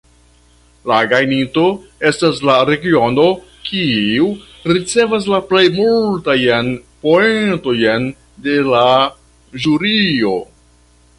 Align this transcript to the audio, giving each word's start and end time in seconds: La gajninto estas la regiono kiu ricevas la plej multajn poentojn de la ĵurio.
La 0.91 0.95
gajninto 1.09 1.65
estas 2.11 2.39
la 2.49 2.55
regiono 2.69 3.25
kiu 3.67 4.29
ricevas 4.73 5.27
la 5.33 5.41
plej 5.51 5.63
multajn 5.75 6.73
poentojn 7.05 8.09
de 8.47 8.57
la 8.71 8.87
ĵurio. 9.67 10.33